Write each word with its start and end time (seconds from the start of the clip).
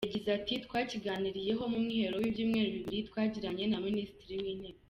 Yagize 0.07 0.29
ati 0.37 0.53
“Twakiganiriyeho 0.65 1.63
mu 1.71 1.79
mwiherero 1.83 2.17
w’ibyumweru 2.19 2.69
bibiri 2.75 3.07
twagiranye 3.09 3.65
na 3.67 3.79
Minisitiri 3.85 4.33
w’Intebe. 4.43 4.79